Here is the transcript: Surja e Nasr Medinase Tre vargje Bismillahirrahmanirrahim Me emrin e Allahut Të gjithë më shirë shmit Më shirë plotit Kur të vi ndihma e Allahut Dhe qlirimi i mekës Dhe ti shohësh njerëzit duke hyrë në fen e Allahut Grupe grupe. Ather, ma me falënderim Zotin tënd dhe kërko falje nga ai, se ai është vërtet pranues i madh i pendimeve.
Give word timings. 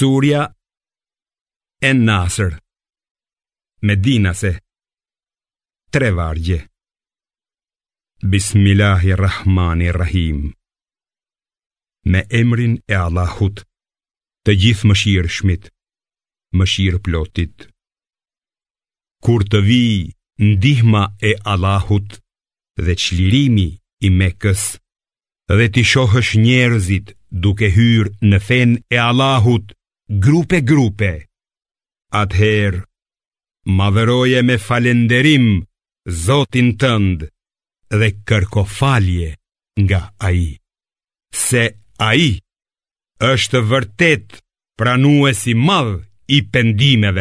Surja 0.00 0.42
e 1.82 1.84
Nasr 2.06 2.50
Medinase 3.88 4.52
Tre 5.94 6.08
vargje 6.18 6.58
Bismillahirrahmanirrahim 8.34 10.38
Me 12.12 12.20
emrin 12.42 12.74
e 12.86 12.94
Allahut 13.06 13.56
Të 14.44 14.50
gjithë 14.62 14.86
më 14.90 14.94
shirë 15.02 15.34
shmit 15.38 15.64
Më 16.58 16.64
shirë 16.74 17.02
plotit 17.08 17.56
Kur 19.26 19.40
të 19.50 19.58
vi 19.70 19.82
ndihma 20.52 21.02
e 21.30 21.32
Allahut 21.54 22.10
Dhe 22.86 22.94
qlirimi 23.04 23.66
i 24.06 24.08
mekës 24.20 24.62
Dhe 25.58 25.66
ti 25.74 25.82
shohësh 25.94 26.32
njerëzit 26.46 27.06
duke 27.46 27.66
hyrë 27.78 28.14
në 28.30 28.38
fen 28.46 28.70
e 28.94 28.96
Allahut 29.10 29.66
Grupe 30.10 30.62
grupe. 30.62 31.26
Ather, 32.10 32.82
ma 33.66 33.90
me 33.90 34.56
falënderim 34.56 35.66
Zotin 36.08 36.70
tënd 36.80 37.26
dhe 37.92 38.08
kërko 38.24 38.64
falje 38.64 39.34
nga 39.76 40.14
ai, 40.24 40.56
se 41.30 41.76
ai 42.00 42.40
është 43.20 43.58
vërtet 43.70 44.28
pranues 44.78 45.44
i 45.46 45.52
madh 45.54 46.00
i 46.26 46.40
pendimeve. 46.52 47.16